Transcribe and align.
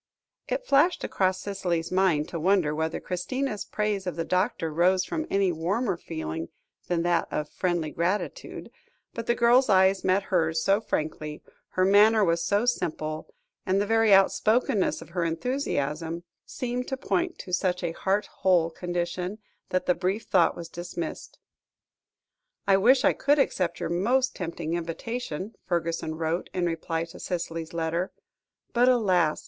It 0.47 0.65
flashed 0.65 1.03
across 1.03 1.39
Cicely's 1.41 1.91
mind 1.91 2.27
to 2.29 2.39
wonder 2.39 2.73
whether 2.73 2.99
Christina's 2.99 3.63
praise 3.65 4.07
of 4.07 4.15
the 4.15 4.25
doctor 4.25 4.73
rose 4.73 5.05
from 5.05 5.27
any 5.29 5.51
warmer 5.51 5.95
feeling 5.95 6.49
than 6.87 7.03
that 7.03 7.27
of 7.29 7.49
friendly 7.49 7.91
gratitude, 7.91 8.71
but 9.13 9.27
the 9.27 9.35
girl's 9.35 9.69
eyes 9.69 10.03
met 10.03 10.23
hers 10.33 10.59
so 10.63 10.81
frankly, 10.81 11.43
her 11.73 11.85
manner 11.85 12.25
was 12.25 12.43
so 12.43 12.65
simple, 12.65 13.31
and 13.63 13.79
the 13.79 13.85
very 13.85 14.11
outspokenness 14.11 15.03
of 15.03 15.09
her 15.09 15.23
enthusiasm, 15.23 16.23
seemed 16.47 16.87
to 16.87 16.97
point 16.97 17.37
to 17.37 17.53
such 17.53 17.83
a 17.83 17.91
heart 17.91 18.25
whole 18.41 18.71
condition, 18.71 19.37
that 19.69 19.85
the 19.85 19.93
brief 19.93 20.23
thought 20.23 20.55
was 20.55 20.67
dismissed. 20.67 21.37
"I 22.65 22.75
wish 22.75 23.05
I 23.05 23.13
could 23.13 23.37
accept 23.37 23.79
your 23.79 23.89
most 23.89 24.35
tempting 24.35 24.73
invitation," 24.73 25.53
Fergusson 25.67 26.15
wrote, 26.15 26.49
in 26.55 26.65
reply 26.65 27.03
to 27.05 27.19
Cicely's 27.19 27.71
letter; 27.71 28.11
"but, 28.73 28.89
alas! 28.89 29.39